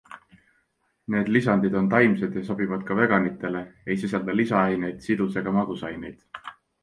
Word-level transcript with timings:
Need 1.15 1.27
lisandid 1.33 1.75
on 1.81 1.89
taimsed 1.91 2.23
ja 2.39 2.43
sobivad 2.47 2.87
ka 2.87 2.97
veganitele, 3.01 3.61
ei 3.95 3.99
sisalda 4.05 4.37
lisaaineid, 4.39 4.99
sidus- 5.09 5.41
ega 5.43 5.55
magusaineid. 5.61 6.27